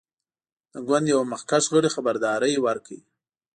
[0.73, 2.97] د ګوند یوه مخکښ غړي خبرداری ورکړ.